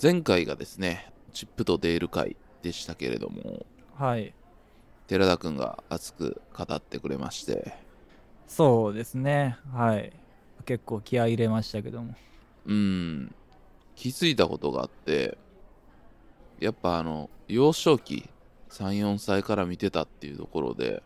[0.00, 4.32] 前回がですね、チップとデール会でしたけれども、はい。
[5.08, 7.74] 寺田くんが熱く語ってくれまして、
[8.46, 9.58] そうですね。
[9.72, 10.12] はい。
[10.64, 12.14] 結構気合い入れましたけども。
[12.66, 13.34] うん、
[13.96, 15.36] 気づいたことがあって、
[16.60, 18.30] やっぱあの、幼少期、
[18.70, 21.02] 3、4歳から見てたっていうところで、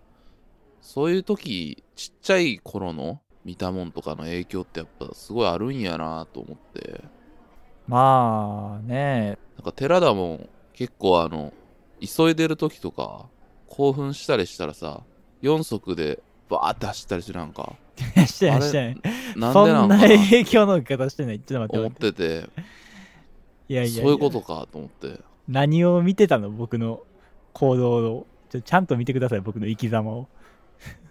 [0.82, 7.04] そういう時、ちっちゃい頃の見たもんとかの影響ってやっぱすごいあるんやなと思って、
[7.86, 11.52] まあね、なんか寺田も結構あの、
[12.00, 13.26] 急いでる時とか、
[13.68, 15.02] 興奮したりしたらさ、
[15.42, 17.74] 4足でバーって走ったりするやんか。
[18.26, 18.96] してないしてない。
[19.36, 20.00] なんそんなでなんかな？
[20.18, 21.40] 影響の受け方してない。
[21.40, 22.38] ちょっと思待って待って。
[22.38, 22.62] ってて、
[23.68, 25.20] いやいやいやそういうことかと思って。
[25.48, 27.02] 何を見てたの僕の
[27.52, 28.26] 行動を。
[28.50, 30.28] ちょちゃんと見てください、僕の生き様を。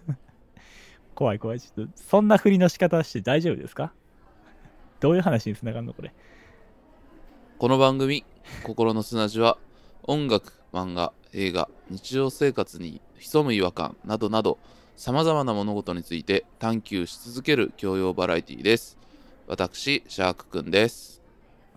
[1.14, 1.60] 怖い怖い。
[1.60, 3.92] ちょっと、そんな振りの仕方して大丈夫ですか？
[5.00, 6.12] どういう話につながるのこれ？
[7.62, 8.24] この番組
[8.66, 9.56] 「心の砂地」は
[10.02, 14.58] 音楽漫画映画日常生活に潜む違和感などなど
[14.96, 18.98] さまざまな物事について探求し続ける教養バラエティです
[19.46, 21.22] 私シャークくんです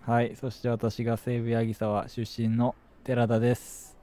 [0.00, 0.34] はい。
[0.34, 3.96] そして私が西武八木沢出身の寺田です。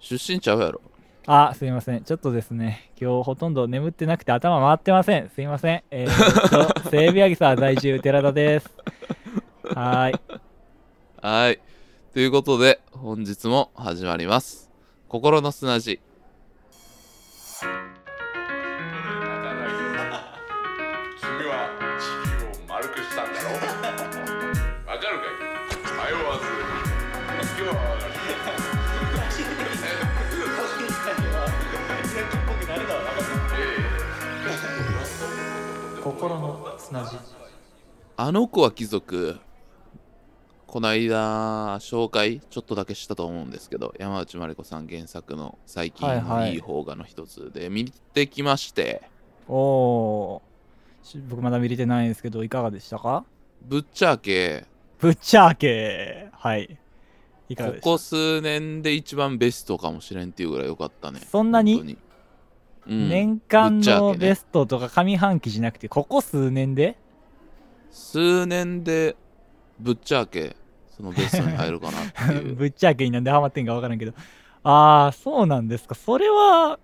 [0.00, 0.82] 出身ちゃうやろ
[1.26, 2.04] あ、すいません。
[2.04, 5.30] ちょっとですね、今日ほとんど眠ってなくて頭回ってません。
[5.30, 5.82] すいません。
[5.90, 8.70] えー、っと、 西武八木沢在住寺田です。
[9.64, 10.20] はーい。
[11.22, 11.60] はい。
[12.12, 14.70] ということで本日も始まります。
[15.08, 16.00] 心の砂地。
[21.20, 21.68] 君は
[21.98, 23.50] 地球を丸くしたんだろ？
[23.50, 23.52] う
[24.88, 26.12] わかるかい？
[26.12, 26.44] 迷わず。
[27.58, 28.12] 今日はわかる
[36.02, 37.16] 心の砂地。
[38.16, 39.38] あの子は貴族
[40.72, 46.48] この間紹介ちょっとだけしたと思うんですけど山内まりこさん原作の最近はいはい。
[46.48, 49.02] のいい方画の一つで見てきまして、
[49.48, 50.40] おー。
[51.06, 53.26] し僕まだ見れてないんですけど、いかがでしたか？
[53.68, 54.64] ぶっちゃけ。
[54.98, 56.30] ブッチャー系。
[56.32, 56.78] はい。
[57.50, 57.90] いかがこでした？
[57.90, 61.20] こ数年で一番ベストかもしれんっていうぐらい良かったね。
[61.30, 61.98] そんなに？
[62.86, 66.96] うん、年間のベストとか上半期じゃなくて、ここ数年で？
[67.90, 69.16] 数年で
[69.78, 70.56] ぶっちゃけ
[71.02, 74.12] そのベストに入るかなっていう ぶっちゃけになんでハマってんか分からんけど。
[74.62, 75.96] ああ、そうなんですか。
[75.96, 76.78] それは、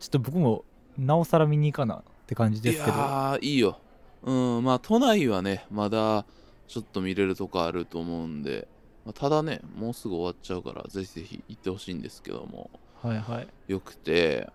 [0.00, 0.64] ちょっと僕も、
[0.98, 2.96] なおさら見に行かなって感じいですけど。
[2.98, 3.78] やーいいよ
[4.22, 6.26] うんまあ都内はねまだ
[6.68, 8.68] ちょっと見れるとこあると思うんで、
[9.06, 12.70] まあただねもうすぐ終わっちゃうからぜひぜひ行ってほしいんですけども
[13.02, 13.48] はいはい。
[13.68, 14.50] よくて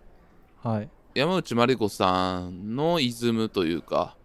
[0.62, 0.90] はい。
[1.16, 4.16] 山内まりこさんのイズムというか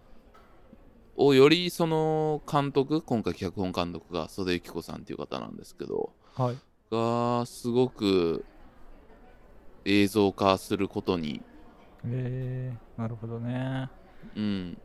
[1.22, 6.58] をよりその監督今回脚本監督が袖由紀子さんっていう方なんですけどはい。
[6.90, 8.44] がすごく
[9.84, 11.42] 映像化することに
[12.06, 13.90] えー、なるほどね。
[14.34, 14.78] うん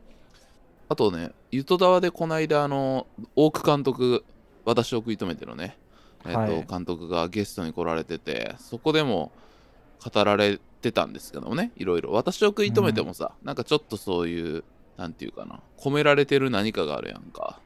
[0.88, 4.22] あとねゆとたわでこの間あの大久監督
[4.66, 5.78] 私を食い止めてのね、
[6.26, 9.32] えっとはい監督がゲストに来られててそこでも
[10.04, 14.64] 語られてたんですけどもねいろいろ私を食い止めてもさ、なんかちょっとそういう
[14.96, 15.60] なんていうかな。
[15.78, 17.60] 込められてる何かがあるやんか。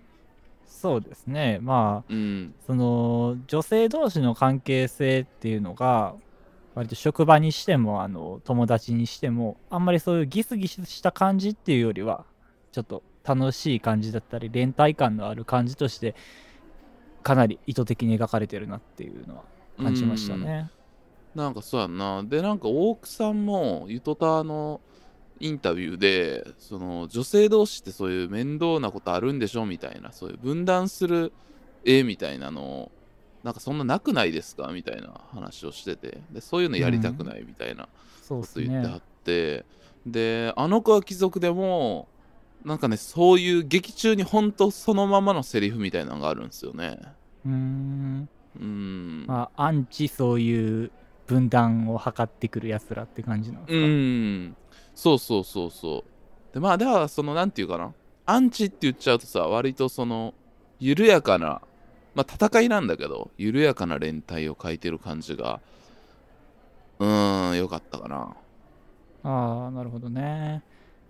[0.67, 1.59] そうですね。
[1.61, 2.55] まあ、うん。
[2.67, 6.15] その、女性同士の関係性っていうのが、
[6.75, 12.25] 割と職場にしても、あの、友達にしても、あんまりそういうギスギスした感じっていうよりは、
[12.73, 16.15] ちょっと楽しい感じだったり、連帯感のある感じとして、
[17.23, 19.43] かなり意図的に描かれてるなっていうのは
[19.77, 20.71] 感じましたね。
[21.35, 22.23] なんかそうやんな。
[22.25, 24.81] でなんか大久さんもゆとたの
[25.41, 31.33] インタビューでその女性同士ってそういう面倒なことあるんでしょみたいなそういう分断する
[31.85, 32.93] 絵みたいなのを
[33.43, 37.89] なんかそんななくないですかみたいな話をしててでそういうのやりたくないみたいな
[38.29, 39.01] こと言ってはねっ。
[39.25, 39.65] て、
[40.07, 42.09] であの子は貴族でも
[42.65, 46.99] なんかねそういう劇中に本当そのままのセリフみたいなのがあるんですよね
[47.47, 48.29] うーん。
[48.59, 50.91] うんまあ、アンチそういう
[51.27, 53.87] 分断を図ってくるやつらって感じなんですうか。
[53.87, 54.57] ん
[55.01, 56.05] そうそうそうそ
[56.51, 56.55] う。
[56.55, 57.95] でまあだからそのなんていうかな。
[58.27, 60.35] アンチって言っちゃうとさ割とその
[60.79, 61.63] 緩やかな
[62.15, 65.61] まあ戦いなんだけど緩やかな連帯を書いてる感じが
[66.99, 68.37] うーんよかったかな。
[69.23, 70.63] ああ、なるほどね。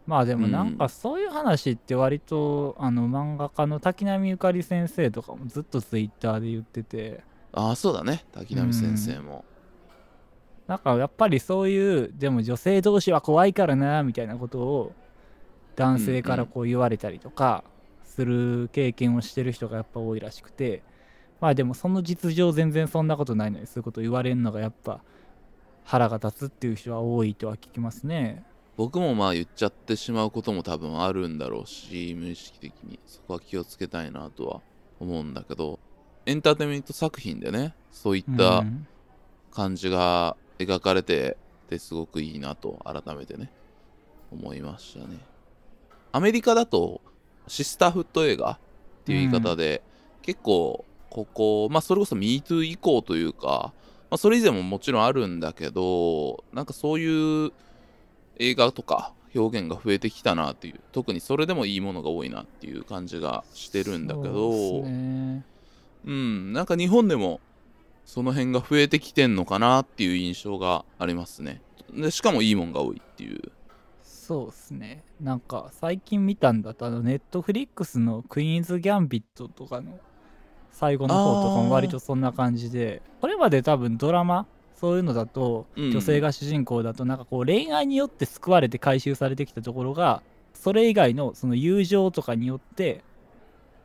[0.07, 7.23] まあでもなんかそういう話って割と、あの漫画家の滝波ゆかり先生とかもずっとツイッターで言ってて、
[7.53, 8.25] ああそうだね。
[8.33, 9.45] 滝波先生も
[10.70, 14.93] なんかやっぱりそういう、でも女性同士は怖いからな、みたいなことを
[15.75, 17.64] 男性からこう言われたりとか、
[18.05, 20.84] する経験をしてる人がやっぱ多いらしくて。
[21.40, 25.00] まあでもその実情全然そんなことないのにそういうこと言われるのがやっぱ
[25.84, 28.44] 腹が立つっていう人は多いとは聞きますね。
[28.76, 33.00] 僕もまあ言っちゃってしまうことも多分あるんだろうし無意識的に。
[33.06, 34.61] そこは気をつけたいなとは
[35.00, 35.81] 思うんだけど。
[36.26, 38.87] エンターテインメント作品でねそういったうん。
[39.50, 41.37] 感じが描かれて
[41.71, 43.51] てすごくいいなと改めてね
[44.33, 45.19] 思いましたね。
[46.12, 47.01] アメリカだと
[47.47, 49.83] シスターフット映画っていう言い方で、
[50.23, 53.73] 結構ここまあそれこそ MeToo 以降というか、
[54.11, 57.53] まあ、それ以前ももちろんあるんだけどなんかそういう
[58.39, 65.45] 映画とか表現が増えてきたなっていう特にそれでもいいものが多いなっていう感じがしてるんだけどそうね。
[66.05, 67.41] うん、なんか日本でも
[68.11, 71.62] その辺が増えてきてんのかなっていう印象がありますね。
[71.95, 73.53] でしかもいいもんが多いっていう。
[74.03, 80.01] そうっすねなんか最近見たんだとあのネットフリックスのクイーンズ・ギャンビットとかの
[80.73, 90.23] 最後の方とかも割とそんな感じでこれまで多分ドラマそういうのだとうん女性が主人公だとなんかこう恋愛によって救われて回収されてきたところが
[90.55, 93.03] それ以外のその友情とかによって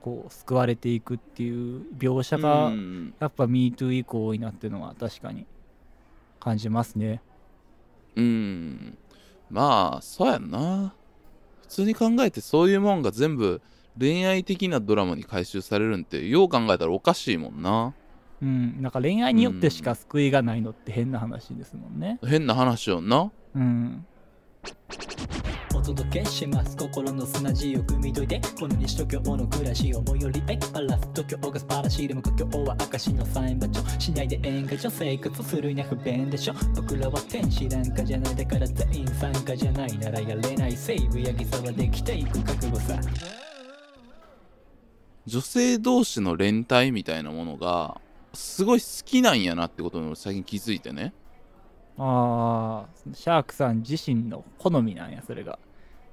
[0.06, 5.48] こう救われていくっていう描写がうんやっぱ MeToo 以降多いなっていうのは確かに
[6.40, 7.24] 感じますね。
[8.16, 9.00] うん。
[9.50, 10.94] まあ、そうやんな。
[11.64, 13.64] 普通に考えてそういうもんが全部
[14.00, 17.96] 恋愛的なドラマに回収されるんってよう考えたらおかしいもんな。
[18.44, 22.20] うん、なんか恋愛によってしか救いがないのって変な話ですもんね。
[22.24, 23.32] 変な話よな。
[23.56, 24.06] うん。
[25.86, 43.00] お届けします心の砂地を汲み解いてこの西東京の暮らしを最寄りへパラス東京がスパラシーでも故郷は証のサイン場所しないで演歌所生活するには不便でしょ僕らは天使なんかじゃないだから全員参加じゃないならやれないセーブやぎさはできていく覚悟さ
[45.28, 48.02] 女性同士の連帯みたいなものが
[48.34, 51.14] すごい好きなんやなってことに俺最近気づいてね。
[51.98, 55.58] ああ、シャークさん自身の好みなんや、それが。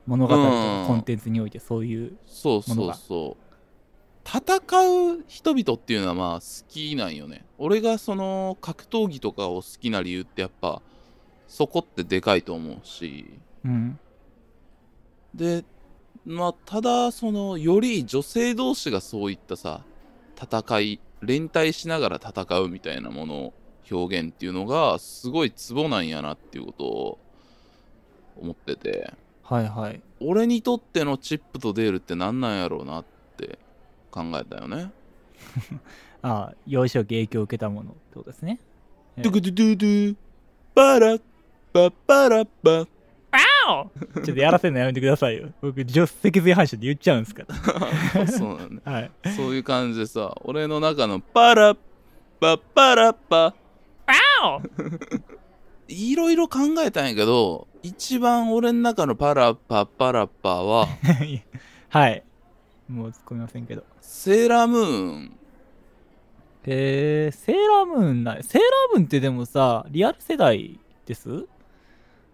[0.06, 2.16] 物語とかコンテンツにおいてそういう。
[2.26, 3.42] そうそうそう。
[4.24, 4.56] 戦
[5.16, 7.44] う人々っていうのはまあ好きなんよね。
[7.58, 10.82] 俺がその格闘技とかを好きな理由ってやっぱ
[11.46, 13.26] そこってでかいと思うし。
[13.64, 13.98] うん。
[15.34, 15.64] で、
[16.24, 19.82] まあただそのより女性同士がそういったさ、
[20.40, 23.54] 戦い、連帯しながら戦うみたいなものを
[23.90, 27.18] 表現っていうのがすごいツボなんやなっていうことを
[28.40, 29.14] 思ってて。
[29.42, 30.02] はいはい。
[30.20, 33.04] 俺にとってのチップとデールって何なんやろうなっ
[33.36, 33.58] て
[34.10, 34.92] 考えたよね。
[36.22, 38.60] ああ、幼少期影響を受けたものってことですね。
[39.16, 40.16] えドゥクドゥドゥドゥ
[40.74, 41.20] パラッ
[41.72, 42.88] パパラッパ
[43.64, 45.50] ちょっとやらせるのやめてくださいよ。
[45.62, 47.44] 僕、助手脊髄反射で言っちゃうんですか
[48.14, 48.26] ら。
[48.28, 49.10] そうなんだ、はい。
[49.36, 51.78] そういう感じでさ俺の中のパラッ
[52.40, 53.54] パパラッパ
[55.88, 60.86] いろいろ考えたんやけど一番俺の中のパラッパパラッパは
[61.90, 62.22] はい。
[62.88, 63.84] もう突っ込みませんけど。
[64.00, 65.36] セーラームーン
[66.64, 68.42] えー、セーラームーンない。
[68.44, 71.46] セーラームーンってでもさ、リアル世代です？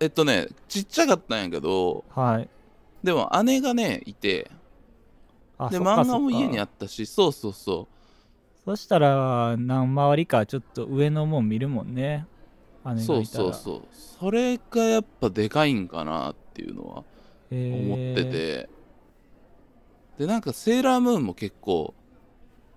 [0.00, 2.49] えっとねちっちゃかったんやけどはい。
[3.03, 4.50] でも姉がねいて
[5.56, 7.95] あで漫画も家にあっったしそうそうそう
[8.65, 12.26] そしたら、何回りかちょっと上のもん見るもんね。
[12.95, 13.16] 姉がいたら。
[13.16, 13.83] そうそうそう。
[13.92, 17.04] それがやっぱでかいんかなっていうのは
[17.50, 18.68] 思ってて、
[20.18, 21.95] でなんかセーラームーンも結構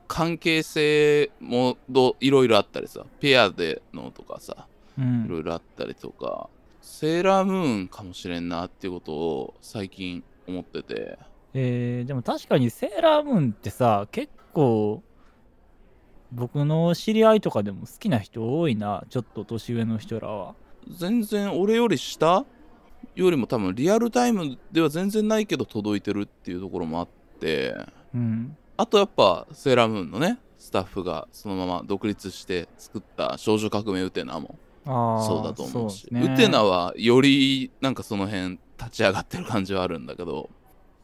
[0.07, 3.05] 関係性もどいろいろあったりさ。
[3.19, 5.25] ペアでのとかさえー、うん。
[5.25, 6.49] いろいろあったりとか、
[6.81, 11.17] セーラームーンかもしれんなっていうことを最近思ってて。
[11.53, 15.03] えーでも確かにセーラームーンってさ結構
[16.31, 20.55] 僕の知り合いとかでも好きな人多いなちょっと年上の人らは。
[20.89, 22.45] 全然俺より下
[23.15, 27.07] よりも多分リアルタイムでは全然ないけど届いてるっていうところもあっ
[27.39, 27.75] て。
[28.13, 28.55] うん。
[28.77, 36.01] あとやっぱセーラームーンのねスタッフがそのまま独立して作った少女革命ウテナもそうだと思うし。
[36.01, 36.33] そうね。
[36.33, 40.49] ウテナはよりなんかその辺立ち上がってる感じはあるんだけど。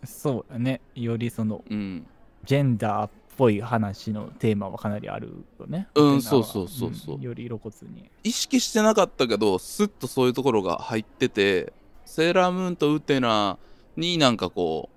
[0.06, 0.82] そうだね。
[0.96, 2.08] よりそのうん。
[2.46, 5.88] ジェンダーっぽい話のテーマはかなりあるよね。
[5.96, 7.18] うんそうそうそうそう。
[7.20, 8.10] んより露骨に。
[8.24, 11.72] 意識してなかったけどスッとそういうところが入ってて
[12.06, 13.58] セーラームーンとウテナ
[13.96, 14.90] になんかこ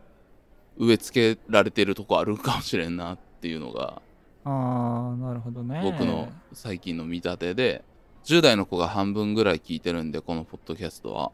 [0.79, 4.01] う植え付けられてるとこあるかもしれんなっていうのが
[4.45, 5.81] ああなるほどね。
[5.85, 7.85] 僕の最近の見立てで
[8.25, 11.33] 10代の子が半分ぐらい聞いてるんでこのポッドキャストは。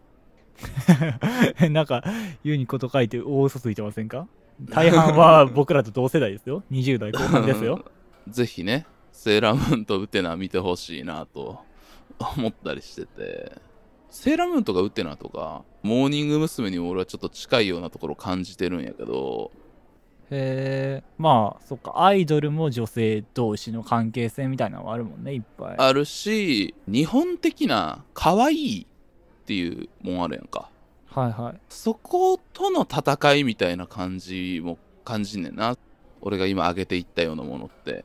[1.70, 2.02] なんか
[2.42, 4.26] 言うにこと書いて大嘘ついてませんか？
[4.70, 6.62] 大半は僕らと同世代ですよ。
[6.70, 7.84] 20代後半ですよ。
[8.28, 11.60] ぜひね、セーラームーンとウテナ見てほしいなと
[12.36, 13.52] 思ったりしてて、
[14.08, 16.70] セーラームーンとかウテナとか、モーニング娘。
[16.70, 19.50] にも俺はちょっと近いようなところを感じてるんやけど、
[20.30, 25.76] へえ、まあ、そっか、アイドルも女性同士の関係性みたいなのはあるもんね、いっぱい。
[25.78, 30.68] あるし、日本的な可愛いっていうもんあるやんか。
[31.16, 31.60] はいはい。
[31.70, 35.76] そことの戦いみたいな感じも感じんねんな。
[36.20, 38.04] 俺が今挙げていったようなものって。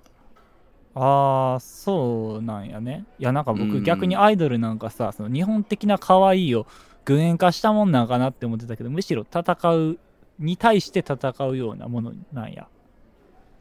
[0.95, 3.05] ああ、そうなんやね。
[3.19, 6.65] いや、なんかうん僕逆にアイドルなんかさ、その日本的な可愛いを
[7.03, 9.99] 具現化したもんなんかなって思ってたけど、むしろ戦う、
[10.39, 12.67] に対して戦うようなものなんや。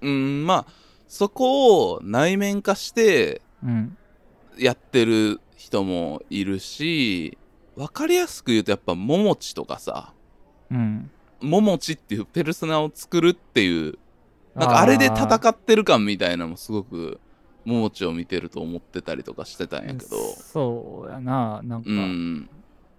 [0.00, 0.72] うん、まあ、
[1.08, 3.96] そこを内面化してうん。
[4.58, 7.38] やってる人もいるし、
[7.80, 10.12] わかりやすく言うとやっぱ、ももちとかさ、
[10.70, 11.10] うん。
[11.40, 13.98] ももちっていうペルソナを作るっていう、
[14.54, 17.18] なんかあれで戦ってる感みたいなのもすごく、
[17.64, 21.62] ももちを見てると思ってたりとかしてたんやけど、そうやな。
[21.62, 22.48] なんか、ううん、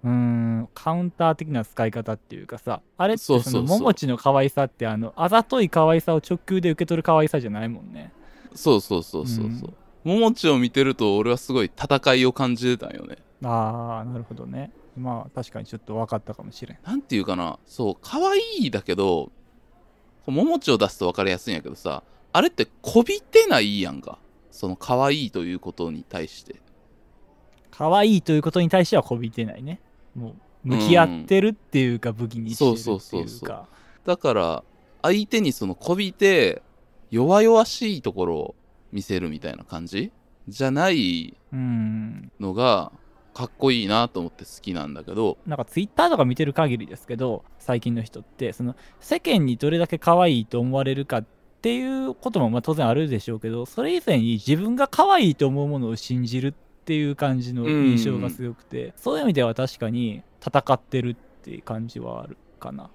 [0.03, 8.11] ん、ん、カウンター的な使い方っていうかさ、あれってそのももちの可愛さって、あの、あざとい可愛さを直球で受け取る可愛さじゃないもんね。
[8.55, 9.73] そうそうそうそうそう。
[10.03, 13.19] ももちを見てると俺はすごい戦いを感じてたんよね。
[13.43, 14.71] ああ、なるほどね。
[14.97, 16.77] まあ、確かにちょっと分かったかもしれん。
[16.83, 19.31] なんていうかな、そう、可愛いだけど、
[20.27, 24.19] ももちを出すと分かりやすいんやけどさ、あれってこびてないやんか。
[24.51, 26.57] その可愛いということに対して。
[27.71, 29.79] 可愛いということに対してはこびてないね。
[30.13, 32.83] もう、向き合ってるっていうか、武器にしてるっていうか。
[32.83, 33.67] そうそうそうそう
[34.05, 34.63] だから、
[35.01, 36.61] 相手にそのこびて、
[37.09, 38.55] 弱々しいところを
[38.91, 40.11] 見せるみたいな感じ？
[40.47, 42.31] じゃないうん。
[42.39, 42.91] のが、
[43.33, 51.25] かっこいいなと思って好きなんだけど、なんかツイッターとか見てる限りですけど、最近の人って、その世間にどれだけ可愛いと思われるかっ
[51.61, 62.89] ていうこともまあ当然あるでしょうけど、それ以前に自分が可愛いと思うものを信じるっていう感じの印象が強くて、そういう意味では確かに戦ってるっていう感じはあるかな。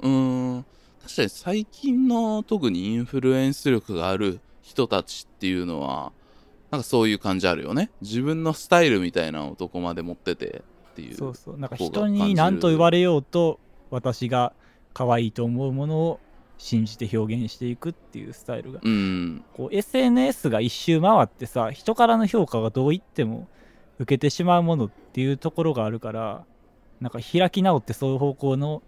[0.00, 0.64] うーん、
[1.02, 6.12] 確かに最近の特にインフルエンス力がある人たちっていうのは、
[6.70, 7.90] なんかそういう感じあるよね。
[8.02, 11.14] 自分のスタイルみたいなのをどこまで持っててっていう。
[11.14, 11.58] そうそう。
[11.58, 13.58] なんか人に何と言われようと、
[13.90, 14.52] 私が
[14.92, 16.20] 可愛いと思うものを
[16.58, 19.44] 信じて表現していくっていうスタイルがうん。
[19.54, 23.48] こう SNS が一周回ってさ人からの評価がどう言っても
[23.98, 26.44] 受けてしまうものっていうところがあるから
[27.00, 28.82] なんか開き直ってそういう方向の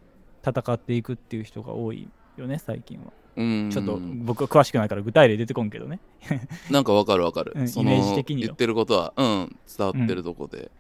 [0.45, 3.13] 戦っていくっていう人が多いよね最近は。
[3.37, 3.71] うん。
[3.71, 6.01] ちょっと僕は詳しくないから具体例出てこんけどね。
[6.71, 7.69] なんかわかるわかる。
[7.69, 8.49] そのうんイメージ的によ。
[8.49, 10.71] 言ってることは、うん、伝わってるとこで。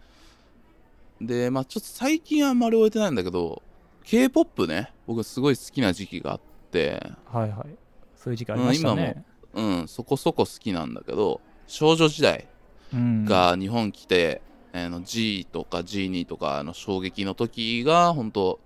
[1.20, 3.62] で、まあちょっと最近はあんまり終えてないんだけど、
[4.04, 6.40] K-POP ね、僕すごい好きな時期があっ
[6.70, 7.76] て、はいはい。
[8.16, 12.46] そういう時期ありましたね、うん、そこそこ好きなんだけど、少女時代
[12.92, 14.42] うん、が日本来て、
[14.72, 18.60] あの G とか G2 とかの衝撃の時が本当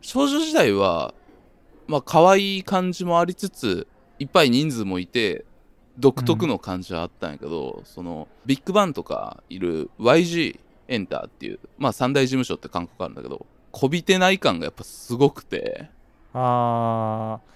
[0.00, 1.14] 少女時代は
[1.86, 3.86] まあ可愛い感じもありつつ
[4.18, 5.44] いっぱい人数もいて
[5.98, 15.88] 独特の感じはあったんやけど、そのビッグバンとかいる YG エンターっていうまあ三大事務所って韓国あるんだけどこびてない感がやっぱすごくて。
[16.32, 17.54] あー。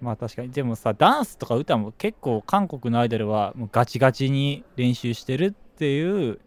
[0.00, 0.50] まあ確かに。
[0.50, 6.38] でもさダンスとか歌も結構韓国のアイドルはもうガチガチに練習してるっていう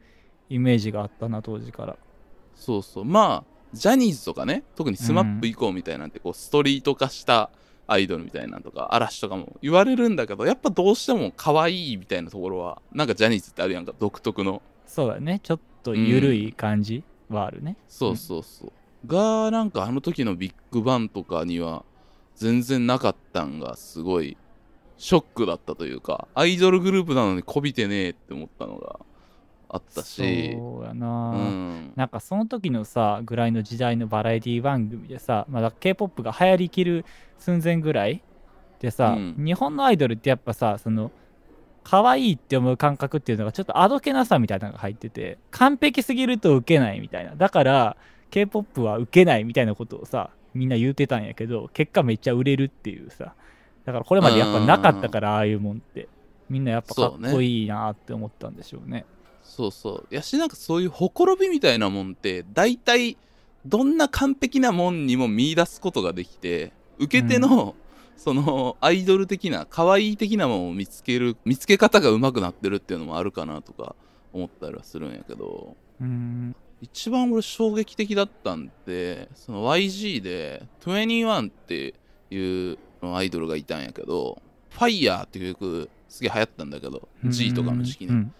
[0.49, 1.97] イメージがあったな当時から。
[2.55, 3.05] そうそう。
[3.05, 7.49] まあジャニーズとかね特に SMAP 以降みたいなんてこうストリート化した
[7.87, 14.61] アイドルみたいなんとか嵐とかも言われるんだけどやっぱどうしても可愛いみたいなところはなんかジャニーズってあるやんか独特の。
[14.85, 15.39] そうだね。
[15.41, 18.71] ちょっと緩い感じはあるね、そうそうそう、
[19.07, 21.85] がなんかあの時のビッグバンとかには
[22.35, 24.37] 全然なかったんがすごい
[24.97, 28.99] ショックだったというかアイドルグループなのにこびてねえって思ったのが
[29.73, 30.51] あったし。
[30.53, 31.93] そうやうな、ん。
[31.95, 37.05] なんかその時のさぐらいの時代のバラエティ番組でさまだ k p o p が流行りきる
[37.37, 38.21] 寸前ぐらい
[38.79, 39.35] でさ、うん。
[39.37, 41.11] 日本のアイドルってやっぱさその
[41.83, 47.35] 可愛いって思う感覚っていうのがちょっとあどけなさみたいなのが入ってて完璧すぎると受けないみたいな。
[47.35, 47.97] だから
[48.29, 53.33] k p o p は受けないみたいなことをさみんな言うてたんやけど結果めっちゃ売れるっていうさ。
[53.85, 56.07] だからこれまでやっぱなかったからああいうもんって。
[56.51, 59.05] みんなやっぱかっこいいなって思ったんでしょうね
[59.51, 60.15] そうそう。
[60.15, 63.17] やし、なんかそういうほころびみたいなもんって、大体、
[63.65, 67.75] どんな完璧なもんにも見出すことができて、受け手の、
[68.15, 73.93] その、アイドル的な、可愛い的なものを見つける、見つけ方が上手くなってるっていうのもあるかなとか
[74.31, 81.93] 思ったりはするんやけど、うん一番俺衝撃的だったんで、その YG で、21って
[82.31, 88.11] いうアイドルがいたんやけど、ファイヤーっていう曲すげえ流行ったんだけど、G とかの時期に。
[88.11, 88.33] うん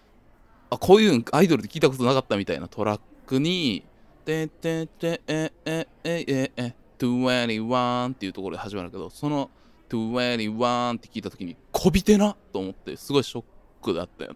[0.72, 3.84] あ、こういうのアイドルで聞いたことなかったみたいなトラックに、
[4.24, 9.50] てててえええええ21っていうところで始まるけど、その
[9.90, 13.44] 21って聞いたときに、こびてなと思って、すごいショッ
[13.82, 14.34] クだったよ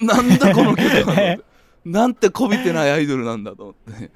[0.00, 0.14] な。
[0.14, 1.38] なんだこの曲は
[1.84, 4.10] なんてこびてないアイドルなんだと思って。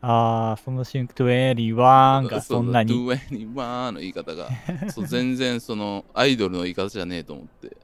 [0.00, 2.92] ああ、その瞬間、21がそんなに。
[2.92, 4.48] 21の言い方が、
[4.90, 7.76] そう全然そのアイドルの言い方じゃねえと思って。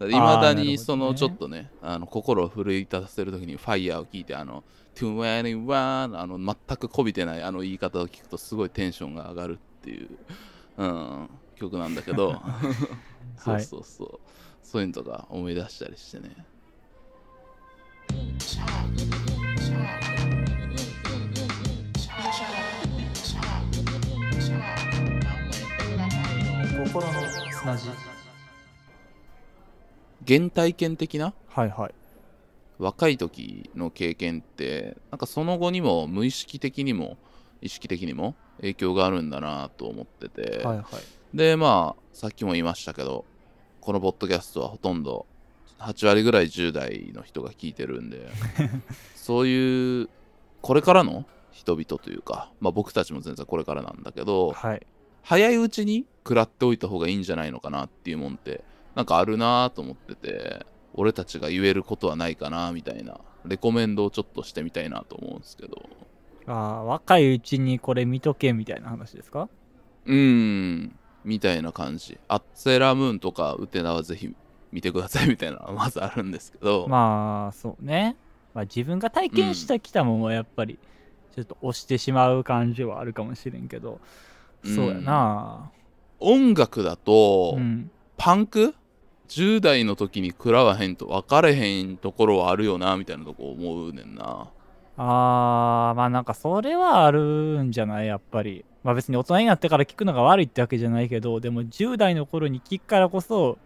[0.00, 4.62] いまだにそのちょっとね、あの心を奮い立たせるときにファイヤーを聞いて、あの、
[4.94, 10.08] 21のあの全くこびてないあの言い方を聞くとすごいテンションが上がるっていう、
[10.78, 12.40] うん、曲なんだけど、
[13.36, 14.20] そうそうそう、
[14.62, 16.46] そういうのとか思い出したりしてね。
[26.84, 27.12] 心の
[27.52, 28.15] 砂地。
[30.26, 31.34] 原体験的な？
[31.48, 31.94] はいはい。
[32.78, 37.16] 若い時の経験ってなんかその後にも無意識的にも
[37.62, 40.86] 意識的にも影響があるんだなと思ってて、はいはい。
[41.36, 43.24] でまあさっきも言いましたけど
[43.80, 45.26] このポッドキャストはほとんど
[45.78, 48.28] 8割ぐらい10代の人が聞いてるんで
[49.14, 50.08] そういう
[50.62, 54.86] これからの人々というか、まあ、僕たちも全然これからなんだけどはい。
[55.22, 58.62] 早いうちに食らっておいた方がいいんじゃないのかなっていうもんって
[58.96, 65.88] なんかあるなと思ってて俺たちが言えることはないかなみたいなレコメンドをちょっとしてみたいなと思うんですけど。
[66.48, 69.48] ああ、若いうちにこれ見とけみたいな話ですか？
[70.06, 72.18] うーんみたいな感じ。
[72.28, 74.34] アッセラムーンとかウテナはぜひ
[74.72, 78.16] 見てくださいみたいなのは まずあるんですけど、まあ、そうね。
[78.54, 80.78] まあ自分が体験してきたもんはやっぱり、
[81.34, 84.00] ちょっと押してしまう感じはあるかもしれんけど、
[84.64, 85.70] そうやな。
[86.20, 87.90] 音楽だと、うん。
[88.16, 88.74] パンク？
[89.28, 94.48] 10代の時に食らわへんと分かれへんところはあるよなみたいなとこ思うねんな
[94.98, 98.64] あー、まあなんかそれはあるんじゃないやっぱり。
[98.82, 103.58] まあ別に大人になってから聞くのが悪いってわけじゃないけど、でも10代の頃に聞くからこそ、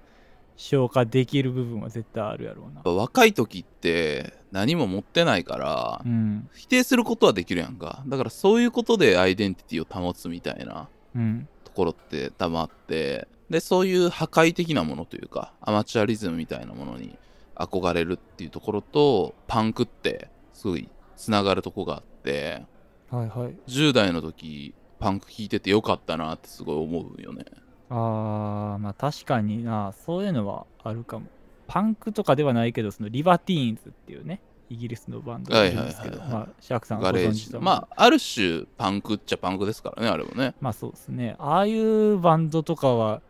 [0.57, 2.83] 消化できる部分は絶対あるやろうな。
[2.91, 6.49] 若い時って何も持ってないからうん。
[6.55, 11.49] 否定することはできるやんかだからそういうことでアイデンティティを保つみたいなうん。
[11.65, 17.19] ところって多分あってでそういう破壊的なものというかアマチュアリズムみたいなものに
[17.57, 22.63] 憧れるっていうところとパンクってすごいつながるとこがあって
[23.11, 23.57] はいはい。
[23.69, 27.45] 10代の時パンク聴いててよかったなってすごい思うよね
[27.91, 31.27] あー、まあ確かにな、そういうのはあるかも。
[31.67, 41.35] パンクとかではないけど、そのリバティーンズっていうね、イギリスのバンドがいるんですけど、はいはいはいまあ、シャークさんご存知だジまあある種パンクっちゃパンクですからねあれもねまあそうですね。
[41.41, 43.21] ああいうバンドとかは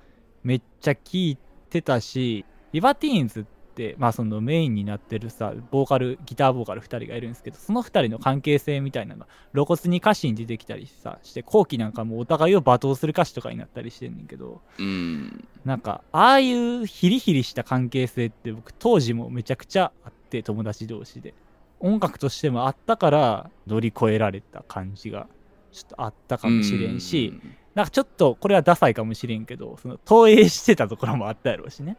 [0.43, 21.35] めっちゃ聴いてたし、リバティーンズって、まあそのメインになってるさ、ボーカル、ギターボーカル2人がいるんですけど、その2人の関係性みたいなのが露骨に歌詞に出てきたりさ、して、後期なんかもお互いを罵倒する歌詞とかになったりしてんねんけど、うんなんか、ああいうヒリヒリした関係性って僕当時もめちゃくちゃあって、友達同士で。
[21.81, 25.27] 音楽としてもあったから乗り越えられた感じが
[25.73, 27.41] ちょっとあったかもしれんし、
[27.75, 31.97] なんかちょっとこれはダサいかもしれんけど、その投影してたところもあったやろうしね。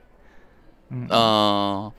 [0.92, 1.92] うん、あ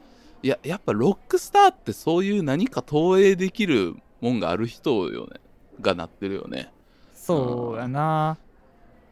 [0.43, 5.41] ーいややっぱロックスターってそういう何か投影できるもんがある人よね
[5.81, 6.71] がなってるよね
[7.15, 8.37] そうやな。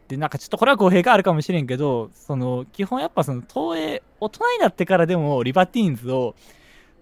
[0.08, 6.34] で、なんかちょっとこれは語弊があるかもしれんけど、その基本やっぱその投影、大人になってからでもリバティーンズを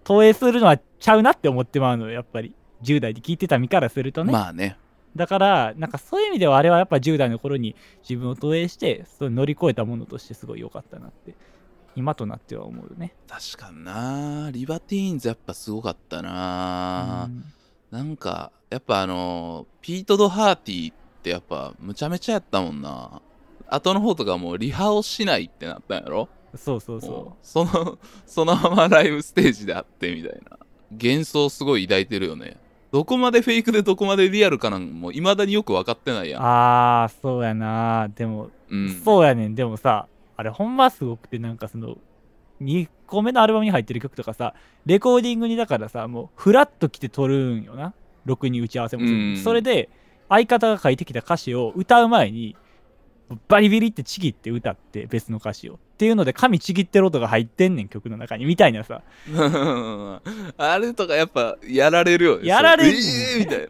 [0.03, 2.53] 投影するのはちゃうなって思ってまうのよ、やっぱり。
[2.83, 4.31] 10代で聞いてた身からするとね。
[4.31, 4.77] まあね
[5.15, 7.75] だから、なんかそういう意味ではあれはやっぱ10代の頃に
[8.07, 11.35] 自分を投影して、それ乗り越えたものとしてすごい良かったなって、
[11.95, 13.15] 今となっては思うよね。
[13.27, 17.43] 確かになリバティーンズやっぱすごかったな、うん。
[17.91, 23.21] なんかやっぱあのピート・ド・ハーティーってやっぱむちゃめちゃやったもんな。
[23.67, 26.29] 後の方とかもうリハをしないってなったんやろ？
[26.55, 27.01] そうそうも
[27.43, 30.57] そうそのそのままライブステージであってみたいな。
[30.91, 32.57] 幻想すごい抱いてるよね
[32.91, 38.09] どこまでフェイクでどこまでリアルかなんもいまだによく分かってないやんああ、そうやな。
[38.15, 39.55] でも、うんそうやねん。
[39.55, 41.97] でもさ、あれほんますごくて、なんかその、
[42.61, 44.53] 2個目のアルバムに入ってる曲とかさ、
[44.85, 47.93] レコーディングにだからさ、もうフラッと来て撮るんよな。
[48.25, 49.89] ろくに打ち合わせもするうんそれで、
[50.27, 52.55] 相方が書いてきた歌詞を歌う前に、
[53.47, 55.75] バリビリってちぎって歌って別の歌詞を。
[55.75, 58.45] っていうので、紙ちぎってる音が入ってんねん、曲の中に。
[58.45, 59.01] みたいなさ。
[60.57, 63.69] あれとかやっぱやられるよねやられるえーみたいな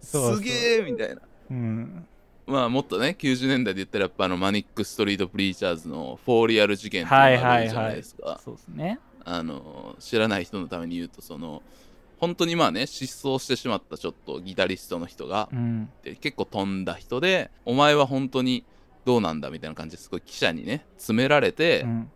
[0.00, 2.06] すげえみたいなうん。
[2.46, 8.98] まあもっとね90年代で言ったらやっぱあのマニック・ストリート・プリーチャーズのフォーリアル事件っていうのがあるじゃないですか、そうですね。
[9.24, 11.62] あの知らない人のために言うとその
[12.18, 15.90] 本当にまあね失踪してしまったちょっとギタリストの人がうん。
[16.02, 18.64] で結構飛んだ人でお前は本当に
[19.04, 22.10] どうなんだみたいな感じですごい記者にね詰められて、うん。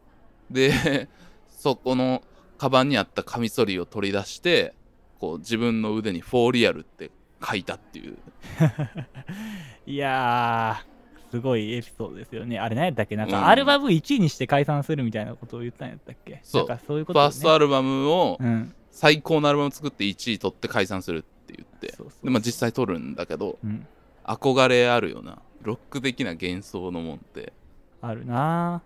[0.51, 1.09] で
[1.51, 2.23] そこの
[2.57, 4.75] カバンにあったカミソリを取り出して
[5.21, 7.11] こう自分の腕に「フォーリアル」って
[7.47, 8.17] 書いたっていう
[9.87, 12.59] いやー、すごいエピソードですよね。
[12.59, 13.17] あれ何やったっけ？
[13.17, 16.41] なんうんかアルバム1位にして解散するみたいなことを言ったんやったっけ？
[16.43, 18.75] そうなんかそういうこと、ね、ファーストアルバムをうん。
[18.91, 21.89] 最高のアルバム作って1位取って解散するって言って。
[22.23, 23.87] で、まあ、実際取るんだけどうん。
[24.25, 27.53] 憧れあるようなロック的な幻想のもんって。
[28.01, 28.83] あるな。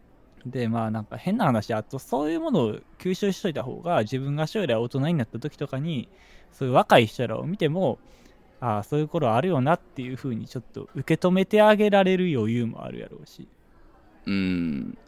[0.47, 6.09] でまあなんか変な話あとそういうものを吸収しといた方が自分が将来大人になった時とかに
[6.53, 7.99] そういう若い人らを見ても
[8.61, 13.49] ああそういう頃あるよなっていう風にちょっと受け止めてあげられる余裕もあるやろうし。
[14.27, 14.99] うーん。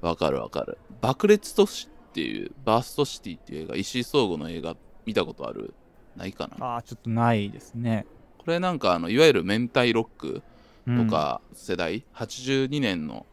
[0.00, 0.78] わかるわかる。
[1.00, 4.76] 爆裂都市っていうバーストシティっていう映画石井壮吾の映画
[5.06, 5.72] 見たことある？
[6.16, 6.66] ないかな？
[6.66, 8.06] ああちょっとないですね。
[8.38, 10.42] これなんかあのいわゆる明太ロック
[10.88, 11.06] うん。
[11.06, 13.24] とか世代、82年の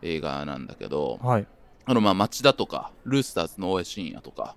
[0.00, 1.46] 映画なんだけどはい。
[1.84, 4.56] あのまあ町田とかルースターズの大江信也とか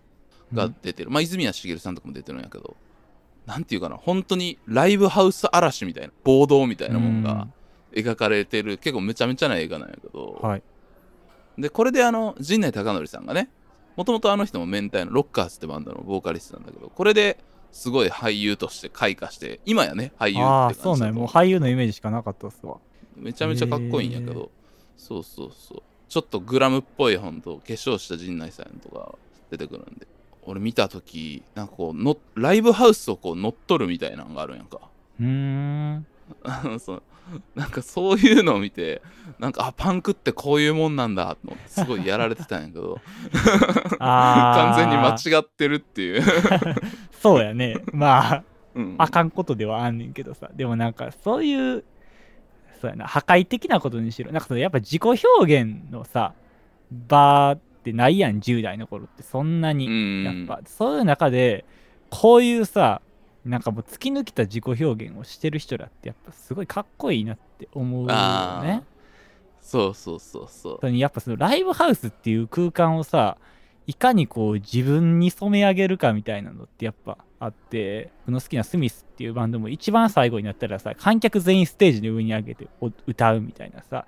[0.51, 2.75] が出てる、まあ泉谷しげるさんとかも出てるんやけど
[3.45, 3.97] なんていうかな？
[3.97, 7.47] 本当にライブハウス嵐みたいな暴動みたいなもんが
[7.93, 10.63] 描かれてる結構めちゃめちゃな映画なんやけど、はい。
[11.57, 13.49] でこれであの陣内孝則さんがね
[13.95, 17.37] もともとあの人も明太のロッカーズってバンドのボーカリストなんだけどこれで
[17.71, 22.77] すごい俳優として開花して今やね俳優って感じああだとそうなんやもう俳優のイメージしかなかったっすわ。
[23.15, 24.49] めちゃめちゃかっこいいんやけへど
[24.97, 25.83] そうそうそう。
[26.07, 29.15] ちょっとグラムっぽいほんと化粧した陣内さんとか
[29.49, 30.07] 出てくるんで。
[30.47, 34.79] 俺見た時なんかこうのライブハウスをこう乗っ取るみたいなのがあるんやんか。
[35.19, 36.05] うーん。
[36.79, 37.03] そう
[37.55, 39.01] なんかそういうのを見て
[39.39, 42.99] なんかあパンクってこういうもんなんだと思ってすごいやられてたんやけど。
[43.99, 46.23] あ 完全に間違違ってるっていう、
[47.19, 47.77] そうやね。
[47.91, 48.43] まあ
[48.75, 50.49] うん、あかんことではあんねんけどさ。
[50.53, 51.83] でもなんかそういう
[52.81, 53.07] そうやな。
[53.07, 54.31] 破壊的なことにしろ。
[54.31, 56.33] なんかそのやっぱ自己表現のさ
[56.91, 58.39] 場ってないやん。
[58.39, 60.23] 10代の頃ってそんなに、うん。
[60.23, 61.65] やっぱそういう中で
[62.09, 63.01] こういうさ
[63.45, 68.83] なんかもう突き抜けた自己表現をしてる人らってやっぱすごいかっこいいなって思うよね
[69.61, 70.95] そうそうそうそう。
[70.95, 73.37] やっぱそのライブハウスっていう空間をさ
[73.87, 84.05] いかにこう自分に染め上げるかみたいなのってやっぱあって僕の好きなスミスっていうバンドも一番最後になったらさ観客全員ステージの上に上げてお歌うみたいなさ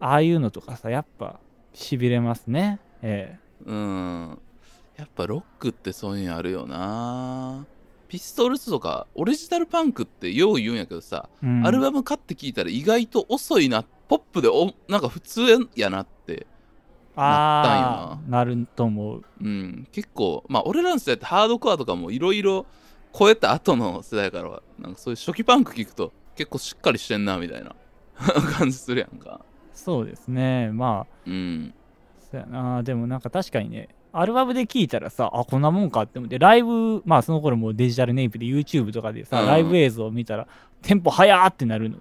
[0.00, 1.38] ああいうのとかさやっぱ
[1.72, 2.80] しびれますね。
[3.02, 3.38] え。
[3.64, 4.38] うん。
[4.96, 7.66] やっぱロックってそういうのあるよな
[8.08, 11.66] ピストルズとかオリジナルパンクってよう言うんやけどさ、えうん。
[11.66, 13.84] アルバム買って聞いたら意外と遅いな。
[14.08, 15.42] ポップでおなんか普通
[15.74, 16.46] やなって
[17.16, 19.24] ああなると思う。
[19.40, 19.88] うん。
[19.90, 22.66] 結構まあ俺らの世代ってハードコアとかもいろいろ
[23.12, 27.74] 超えた後の世代からはなんかそういう初期パンク聞くと結構しっかりしてんなみたいな。
[28.56, 29.40] 感じするやんか。
[29.74, 30.70] そうですね。
[30.72, 31.74] まあうん。
[32.30, 32.82] そうやな。
[32.82, 33.88] でもなんか確かにね
[34.18, 39.46] アルバムで聴いたらさあこんなもんかって思ってライブまあその頃もうデジタルネイプで YouTube とかでさ、うん。
[39.46, 40.46] ライブ映像を見たら
[40.82, 41.96] テンポ速ーってなるの。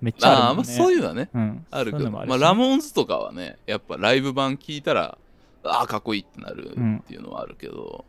[0.00, 0.42] めっちゃあるね。
[0.46, 2.10] ああまあそういうのはねうん、あるけど。
[2.10, 5.18] まあラモーンズとかはねやっぱライブ版聞いたら
[5.64, 6.74] ああかっこいいってなるっ
[7.06, 8.04] ていうのはあるけど、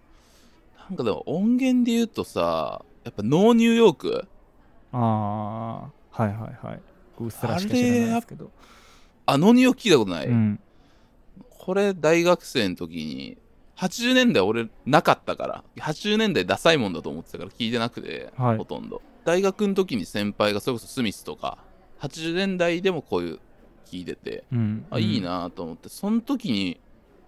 [0.90, 4.28] なんかでも音源で言うとさやっぱノーニューヨーク？
[4.92, 6.80] ああはいはいはい。
[7.20, 8.52] うっすらしか知らないですけど。
[9.26, 10.60] あノーニューヨーク聞いたことない、うん。
[11.50, 13.38] これ大学生の時に
[13.78, 18.58] 80年代俺なかったから80年代ダサいもんだと思ってたから聞いてなくて、はい。
[18.58, 19.02] ほとんど。
[19.24, 21.60] 大学の時に先輩がそれこそスミスとか
[22.00, 23.40] 80年代でもこういう
[23.86, 24.86] 聞いててうん。
[24.90, 26.80] あいいなと思ってその時に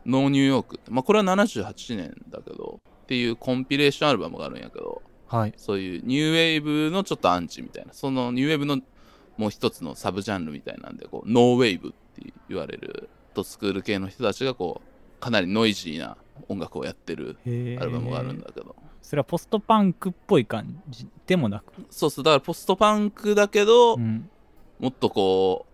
[0.06, 5.54] ノーニューヨークってまあこれは78年だけどっていうコンピレーションアルバムがあるんやけどはい。
[5.58, 8.80] そういうニューウェーブのちょっとアンチみたいなそのニューウェーブの
[9.38, 17.50] もう一つのサブジャンルみたいなんでこうノーウェーブって言われるとスクール系の人たちがこうかなりノイジーな音楽をやってるア
[17.86, 24.30] ルバムがあるんだけど、それはポストパンクっぽい感じでもなく、そうそうだからポストパンクだけど、うん、
[24.80, 25.66] もっとこ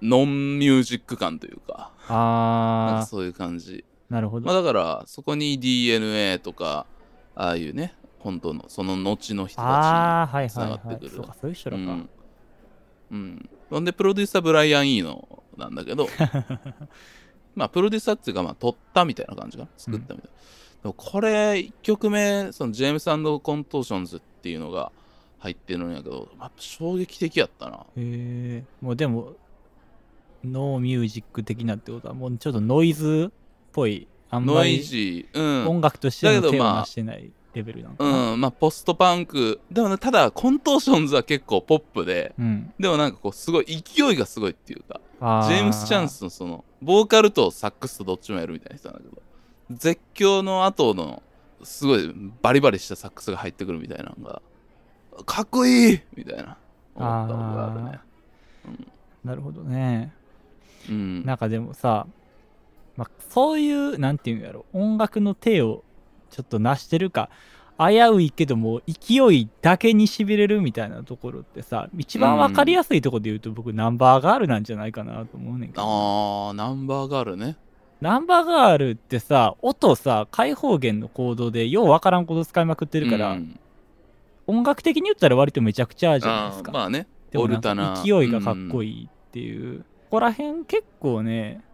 [0.00, 3.84] うノンミュージック感というかなんかあそういう感じ。
[4.10, 6.86] あなるほど、まあだからそこに DNA とか
[7.34, 11.10] ああいうね本当のその後の人たちにつなはいはいがってくる。
[11.10, 12.08] そうかそういう人らか、うん、
[13.10, 16.06] うん、ほんでプロデューサーブライアン・イーノなんだけど
[17.54, 19.70] まあプロデューサーっていうかまあ撮ったみたいな感じかな。
[19.76, 20.30] 作ったみたいな、
[20.82, 24.92] でもこれ1曲目そのジェームスコントーションズっていうのが
[25.38, 27.78] 入ってるんやけどやっぱ衝撃的やったな。
[27.78, 29.34] へえもうでも
[30.44, 33.32] ノーミュージック的なってことはもうちょっとノイズっ
[33.72, 35.68] ぽいあんまノイジーうん。
[35.68, 38.32] 音楽としての手をだけどまあ出してないレベルなのかな。
[38.32, 39.60] うんまあポストパンク。
[39.70, 42.72] でもねただコントーションズは結構ポップでうん。
[42.78, 48.78] でもなんかこうすごい勢いがすごいっていうかあジェームス・チャンスのそのボーカルとサックスとどっちもやるみたいな。
[48.78, 49.22] 人なんだけど
[49.70, 51.22] 絶叫の後の
[51.62, 54.42] すごいバリバリしたサックスが入ってくるみたいなのが
[55.24, 56.56] かっこいいみたいな。
[56.94, 58.00] 思ったことがあるね
[59.24, 60.12] なるほどね
[60.88, 62.06] うんなんかでもさ、
[62.96, 64.66] まあ、そういうなんていうんやろ。
[64.72, 65.82] 音楽の手を
[66.30, 67.30] ちょっと成してるか
[67.78, 75.82] 危ういけども勢いだけにしびれるみたいなところってさ一番わかりやすいところで言うと僕ナンバーガールなんじゃないかなと思うねんけど。
[75.82, 77.56] あーナンバーガールね。
[78.00, 83.58] ナンバーガールってさ音さ開放弦のコードでようわからんこと使いまくってるから、うん。
[84.46, 86.70] 音楽的に言ったら割とめちゃくちゃじゃないですか。
[86.70, 87.06] まあね。
[87.36, 91.64] オルタ勢いがかっこいいっていう、ここら辺結構ね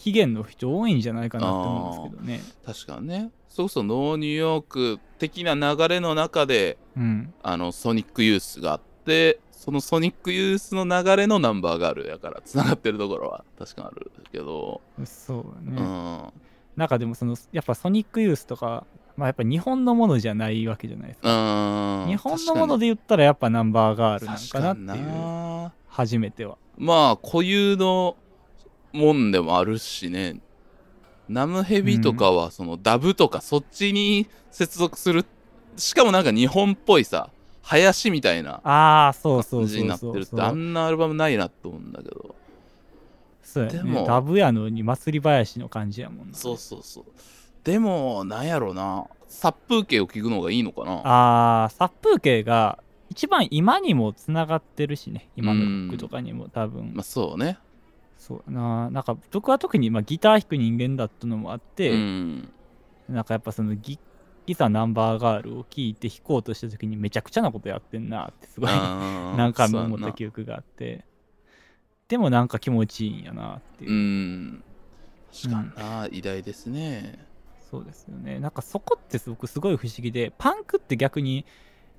[0.00, 2.74] 起源の人多いんじゃないかなって思うんですけどね。
[2.74, 3.30] 確かにね。
[3.48, 7.34] それこそノーニューヨーク的な流れの中でうん。
[7.42, 16.32] あのソニックユースがあってそのソニックユースの流れのナンバーガールやからつながってるところは確かにあるけど、そううだね、ん。
[16.76, 18.86] なんかでもそのやっぱソニックユースとか
[19.18, 22.08] まあやっぱ日本のものじゃないわけじゃないですか、うん。
[22.08, 25.06] 日本のもので言ったらやっぱナンバーガールなんかなっていう。
[25.06, 25.72] な。
[25.88, 26.56] 初めては。
[26.78, 28.16] まあ固有の
[28.92, 30.40] もんでもあるしね。
[31.28, 35.24] ナムヘビとかはそのダブとかそっちに接続する
[35.76, 37.30] しかもなんか日本っぽいさ
[37.62, 42.34] 林みたいなああそうそうそう感じになってるってあんなアルバムないなと思うんだけど。
[43.44, 43.78] そうやね。
[43.78, 46.36] でもダブやのに祭り林の感じやもんな。
[46.36, 47.04] そうそうそう。
[47.64, 49.06] でもなんやろな。
[49.28, 50.92] 殺風景を聞くのがいいのかな。
[51.04, 55.28] ああ殺風景が一番今にもつながってるしね。
[55.36, 57.58] 今のロックとかにも多分、まあそうね
[58.20, 62.52] そうやななんか僕は特にまあギター弾く人間だったのもあって、うん。
[63.08, 63.98] なんかやっぱそのギ
[64.46, 71.04] ギターナンバーガールを聴いて弾こうとした時にめちゃくちゃなことやってんなってすごい何回も思った記憶があって。
[72.08, 74.64] でもなんか気持ちいいんやなっていう、うん。
[75.32, 77.24] 確かにな、偉大ですね。
[77.70, 78.38] そうですよね。
[78.38, 81.46] なんかそこってすごくすごい不思議でパンクって逆に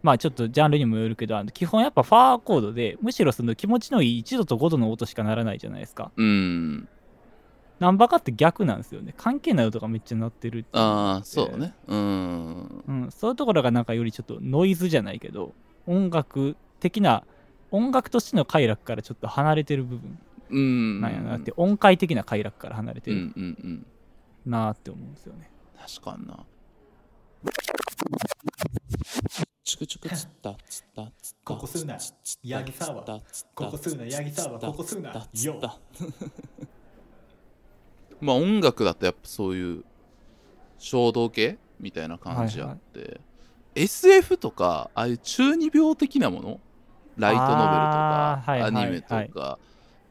[0.03, 6.11] まあちょっとジャンルにもよるけどあの基本やっぱファーコードでむしろその気持ちのいい1度と5度の音しかならないじゃないですか。
[6.15, 6.87] うん。
[7.79, 9.13] ナンバーカって逆なんですよね。
[9.17, 11.73] 関係ない音がめっちゃ鳴ってるってああそうね。
[11.87, 12.83] うん。
[12.87, 15.53] うん、そういうところがなんかよりちょっとノイズじゃないけど
[15.87, 17.23] 音楽的な
[17.71, 20.19] 音楽としての快楽からちょっと離れてる部分。
[20.51, 23.17] うんなんやなって、音階的な快楽から離れてる。
[23.17, 23.85] うんうんうん。
[24.45, 26.39] なって思うんですよね、確かにな
[29.71, 31.95] チクチクつったつったつったここ吸うな。
[31.95, 33.19] つったヤギサワー。
[33.21, 34.05] つったつったここ吸うな。
[34.05, 35.13] ヤギサワーここ吸うな。
[35.13, 35.79] よつった
[38.19, 39.86] まあ音楽だとやっぱそういう
[40.77, 43.21] 衝動系みたいな感じあって、
[43.75, 46.60] SF とかああいう中二病的なもの？
[47.15, 48.71] ライトノベルとかあーはいはい。
[48.71, 49.57] アニメとか。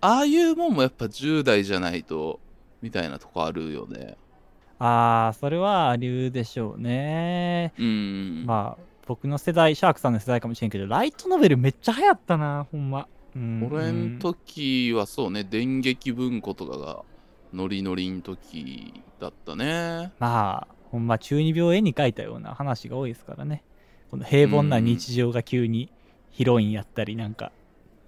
[0.01, 2.41] ああいうもんもやっぱ10代じゃないと
[2.81, 4.17] みたいなとこあるよね。
[4.79, 7.75] ああそれはあるでしょうね。
[7.79, 8.45] うん。
[8.47, 17.03] まあ僕の世代シャークさんの世代かもしれんけどライトノベルめっちゃ流行ったなほんま、うん、俺ん時はそうね電撃文庫とかが
[17.53, 20.13] ノリノリん時だったね。
[20.21, 23.65] まあほんま中二病絵に描いたような話が多いですからね。
[24.13, 25.91] この平凡な日常が急に
[26.31, 27.51] ヒロインやったりなんか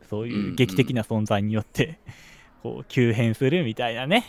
[0.09, 1.99] そういう劇的な存在によって
[2.63, 4.25] こう急変するみたいなね。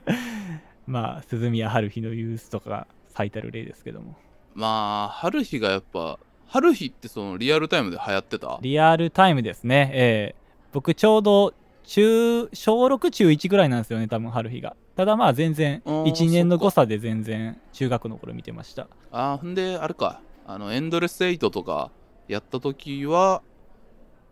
[0.86, 4.16] まあ鈴宮春日のユースとかが最たる例ですけども
[4.58, 6.18] まあ春日がやっぱ
[6.48, 8.58] 春日ってそのリアルタイムで流行ってた？
[8.60, 9.92] リアルタイムですね。
[9.94, 10.40] ええ。
[10.72, 14.74] 僕ちょうど中小6中1ぐらいなんですよね多分春日が。
[14.96, 18.88] ただまあ全然あー1年の誤差で全然中学の頃見てました。
[19.12, 20.20] あーほんであれか。
[20.44, 21.92] あのエンドレスエイトとか
[22.26, 23.42] やった時は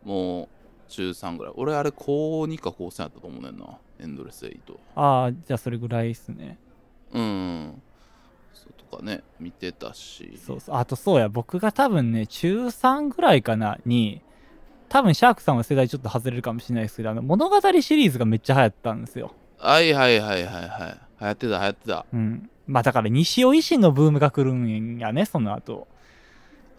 [0.03, 0.49] もう
[0.89, 1.55] 中3ぐらい。
[1.57, 3.79] 俺あれ高2か高3やったと思うねんな。
[4.01, 4.81] エンドレスエイト。
[4.97, 6.59] ああじゃあそれぐらいですね。
[7.13, 7.83] うん
[8.97, 10.39] かね見てたし。
[10.45, 10.77] そうそう。
[10.77, 14.23] あとそうや僕が多分ね中3ぐらいかなに
[14.89, 19.33] 多分シャークさんは世代ちょっと外れるかもしれないですけどあの物語シリーズがめっちゃ流行ったんですよ。
[19.59, 21.01] はいはいはいはいはい。
[21.21, 22.07] 流行ってた流行ってた。
[22.13, 22.51] うん。
[22.67, 25.87] まあだから西尾維新のブームが来るんやねその後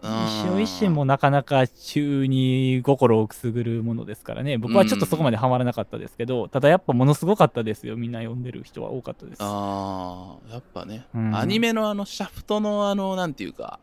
[0.00, 4.56] 西尾維新もなかなか中に心をくすぐるものですからね。
[4.56, 7.96] 僕はちょっとそこまでハマらなかったですけど、ただやっぱものすごかったですよ。
[7.96, 9.38] みんな読んでる人は多かったです。
[9.40, 11.36] あーやっぱね、うん。
[11.36, 13.80] アニメのあのシャフトのあのなんていうか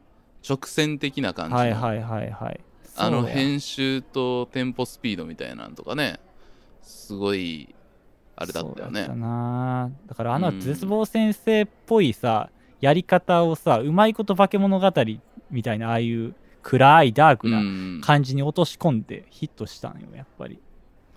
[0.48, 2.60] 直線的な感じの、はいはいはいはい。
[2.98, 6.20] あの編集とテンポスピードみたいなんとかね。
[6.82, 7.76] すごい
[8.36, 9.02] あれだったよね。
[9.02, 9.92] そうだったな。
[10.08, 10.62] だからあのうん。
[10.62, 12.50] 絶望先生っぽいさ、
[12.82, 14.92] やり方をさうまいこと化け物語
[15.52, 18.02] みたいなああいう暗いダークうなん。
[18.04, 20.60] 感じに落とし込んでヒットしたんよやっぱり。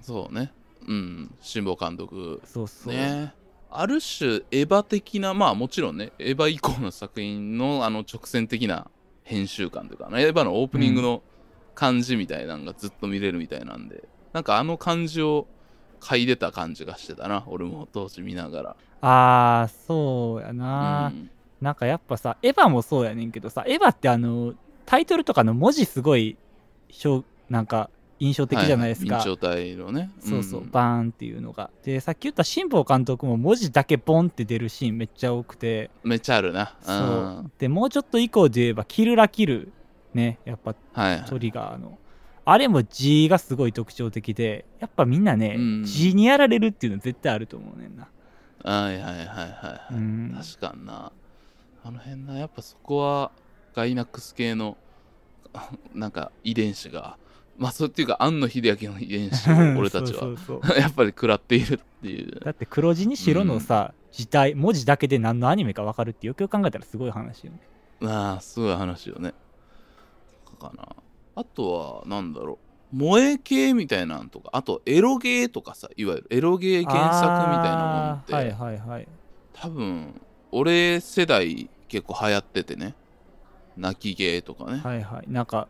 [0.00, 0.52] そうね。
[0.86, 1.34] うん。
[1.40, 2.40] 辛坊監督。
[2.44, 3.32] そうそう、ね。
[3.70, 8.90] ある種エヴァ的なまあもちろんねエヴァ以降の作品のあの直線的な
[9.24, 11.22] 編集感というか、ね、エヴァのオープニングの
[11.74, 15.46] 感じみたいなのがずっと見れるみたいなんで、なんかあの感じを
[16.00, 18.76] 嗅いでた感じがしてたな俺も当時見ながら。
[19.02, 24.54] ああそうやな、うんなんかやっぱさエヴァもそうやねんけどさエヴァってあの
[24.86, 26.36] タイトルとかの文字すごい
[26.90, 27.90] しょうなんか
[28.20, 30.10] 印象的じゃないですか、はいはい、明朝体のね。
[30.18, 30.70] そうそう、ん。
[30.70, 31.70] バーンっていうのが。
[31.84, 35.90] でさっき言った辛坊監督も文字だけボンって出るシーンめっちゃ多くて。
[36.02, 36.74] めっちゃあるな。
[36.80, 37.50] そう。
[37.58, 39.72] でもうちょっと以降で言えばキルラキル
[40.14, 41.24] ねやっぱはい。
[41.26, 41.98] トリガーの。
[42.44, 45.84] あれも G がすごい特徴的でやっぱみんなね、うん。
[45.84, 48.08] G にやられるっていうの絶対あると思うねんな。
[48.64, 50.36] はいはいはいはいはい、うん。
[50.36, 51.12] 確かにな
[51.88, 53.30] あの辺なやっぱそこは
[53.74, 54.76] ガイナックス系の
[55.94, 57.16] なんか遺伝子が
[57.56, 60.28] まあそうっていうか庵野秀明の遺伝子を 俺たちは
[60.76, 62.40] やっぱり食らっているっていう。
[62.40, 67.60] だって黒字に白のさ、字体文字だけで何のアニメか分かるってよくよく考えたらすごい話よね。
[68.02, 69.32] ああすごい話よね。
[70.58, 70.86] かな。
[71.36, 72.58] あとはなんだろ
[72.92, 72.96] う。
[72.96, 79.08] 萌え系みたいなんとかあとエロゲーとかさいわゆるエロゲー原作みたいなもんって、はいはいはい。
[79.52, 80.20] 多分
[80.50, 82.94] 俺世代結構流行っててね。
[83.76, 85.30] 泣きゲーとかね、はいはい。
[85.30, 85.68] なんか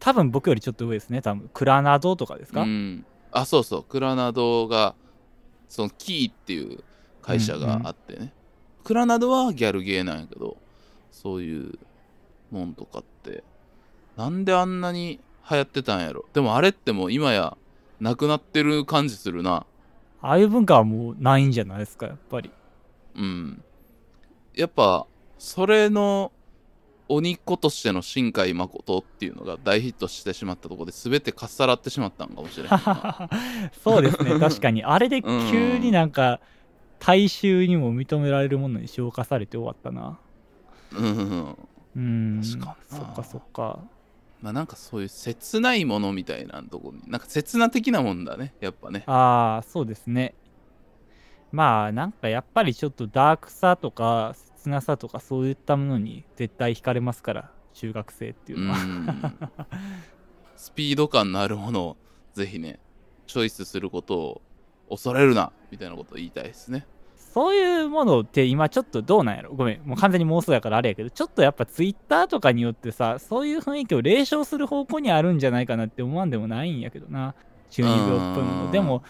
[0.00, 1.20] 多分僕よりちょっと上ですね。
[1.20, 3.82] 多分クラナドとかですか、うん、あそうそう。
[3.84, 4.94] クラナドが
[5.68, 6.82] そのキーっていう
[7.20, 8.32] 会社があってね、
[8.84, 10.56] クラナドはギャルゲーなんやけど
[11.10, 11.78] そういう
[12.50, 13.44] もんとかって
[14.16, 15.20] なんであんなに
[15.50, 16.24] 流行ってたんやろ。
[16.32, 17.56] でもあれってもう今や
[18.00, 19.66] なくなってる感じするな。
[20.22, 22.50] ああいう文化はもうないんじゃないですかやっぱり。
[23.16, 23.62] うん。
[24.54, 25.06] やっぱ
[25.38, 26.32] それの
[27.08, 33.30] 鬼っ子としての新海誠っていうのが大ヒットしてしまったところで全てかっさらってしまったんかもしれないな。
[33.82, 34.36] そうですね。
[34.38, 34.84] 確かに。
[34.84, 36.40] あれで急になんか
[36.98, 40.18] 大衆にも認められるものに消化されて終わったな。
[40.92, 41.56] うん。
[41.96, 42.42] うん。
[42.42, 43.80] 確かになそっかそっか。
[44.42, 49.04] まあなんかそういう切ないものみたいなとこになんか切な的なもんだねやっぱね。
[49.06, 50.34] ああそうですね。
[51.50, 59.38] まあなんかやっぱりちょっとダークさとか切なさとかそういったものに絶対惹かれますから中学生っていううのは、ん。
[60.56, 61.96] スピード感のあるものを
[62.34, 62.80] ぜひね
[63.26, 64.42] チョイスすることを
[64.90, 66.86] 恐れるなみたいなことを言いたいですね。
[67.16, 69.52] そういうものって今ちょっとどうなんやろ？
[69.54, 69.82] ごめん。
[69.84, 77.34] もう完全に妄想やからあれやけどちょっとやっぱツイッターとかによってさそういう雰囲気を冷笑する方向にあるんじゃないかなって思わんでもないんやけどな。
[77.70, 78.66] 中二病っぽいもうん。
[78.66, 79.02] のでも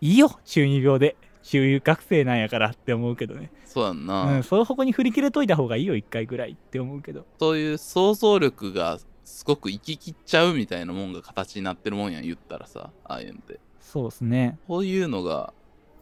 [0.00, 7.24] いいよ中二病で中学生なんやからって思うけどね、そうやんな、うん、そういう方向に振り切れといた方がいいよ一回ぐらいって思うけど。
[7.38, 13.60] そういう想像力がすごく行ききっちゃうみたいなもんが形になってるもんやん言ったらさああいうのって。
[13.80, 14.58] そうですね。
[14.66, 15.52] こういうのが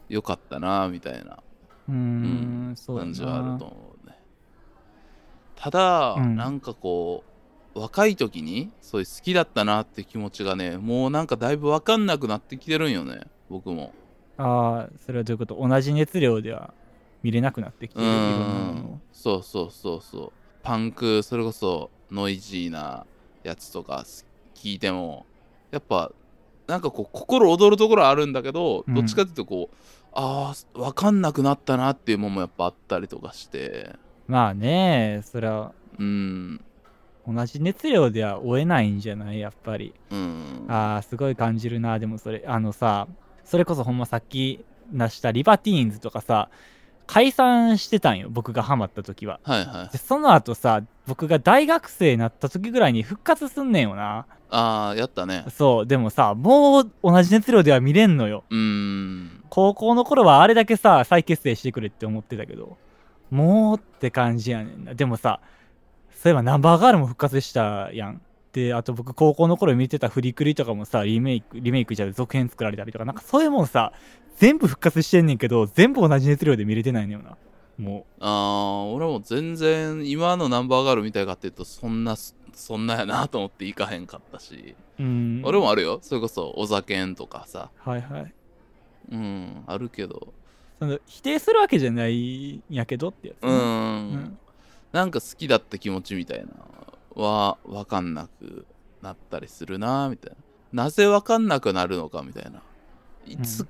[0.09, 1.39] 良かったなみたいな。
[1.87, 4.17] うーんそうや感じはあるなと思うね。
[5.55, 6.35] ただ、うん。
[6.35, 7.23] なんかこ
[7.75, 13.93] う若い時にそういう好きだったなって気持ちがねもうなんかだいぶ分かんなくなってきてるんよね僕も
[14.41, 15.55] ああそれはどういうこと？
[15.55, 16.73] 同じ熱量では
[17.21, 20.31] 見れなくなってきてうるいろんなものそうそうそうそう。
[20.63, 23.05] パンクそれこそノイジーな
[23.43, 24.05] やつとか
[24.55, 25.25] 聞いても
[25.71, 26.11] やっぱ
[26.67, 28.93] なんかこう心躍るところはあるんだけど、うん。
[28.95, 29.75] どっちかっていうとこう
[30.13, 33.91] ああ分かんなくなったなっていうもんもやっぱあったりとかして。
[34.27, 35.73] まあねそれは。
[35.97, 36.61] うん。
[37.27, 39.39] 同じ熱量では追えないんじゃない？
[39.39, 39.93] やっぱり。
[40.09, 40.65] うん。
[40.67, 41.99] ああすごい感じるな。
[41.99, 43.07] でもそれあのさ
[43.49, 46.49] それこそほんまさっき出したリバティーンズとかさ
[47.07, 49.39] 解散してたんよ僕がハマった時は。
[49.43, 49.91] はいはい。
[49.91, 54.27] でその後さ僕が大学生になった時ぐらいに復活すんねんよな。
[54.51, 55.45] ああやったね。
[55.49, 58.43] そうでもさもう同じ熱量では見れんのよ。
[58.51, 59.43] うーん。
[59.49, 62.77] 高校の頃はあれだけさ再結成してくれって思ってたけど
[63.31, 64.93] もうって感じやねんな。
[64.93, 65.39] でもさ
[66.11, 68.21] そういえばナンバーガールも復活したやん
[68.53, 73.93] であと僕高校の頃見てたフリクリとかもさリメイクリメイクじゃ続編作られたりとかなんかそういうもんさ
[74.37, 77.37] 全部復活してんねんけど全部同じ熱量で見れてないのよな。
[77.77, 82.15] もあー俺も全然今のナンバーガールみたいかっていうとそんな
[82.53, 85.41] そんなやなと思って行かへんかったし、ううん。
[85.45, 85.99] 俺もあるよ。
[86.01, 87.71] それこそお酒んとかさ。
[87.77, 88.33] はいはい。
[89.11, 90.33] うんあるけど。
[90.79, 93.57] その否定するわけじゃないんやけどってやつね、うーん。
[93.57, 94.37] うん。
[94.91, 96.45] なんか好きだった気持ちみたいな。
[96.45, 96.53] の
[97.15, 98.65] は分かんなく
[99.01, 100.31] なったりするなみたい
[100.73, 100.83] な。
[100.83, 102.61] なぜ分かんなくなるのかみたいな。
[103.25, 103.67] いつ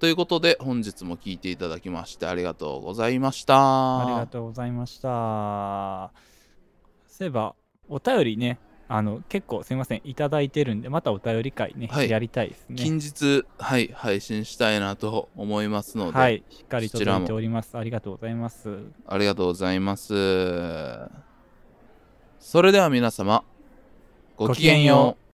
[0.00, 4.00] ということで、本日も聞いていただきましてありがとうございました。
[4.00, 6.10] ありがとうございました。
[7.06, 7.54] そういえば、
[7.86, 12.76] お便りね、あの結構すいません、いただいてるんで、またお便り会ね、はいやりたいですね。
[12.76, 17.76] 近日、はい、配信したいなと思いますので、はい、しっかり届いております。
[17.76, 18.78] ありがとうございます。
[19.06, 21.10] ありがとうございます。
[22.38, 23.44] それでは皆様、
[24.38, 25.19] ごきげんよう。